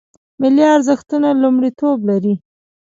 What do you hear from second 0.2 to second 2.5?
ملي ارزښتونه لومړیتوب لري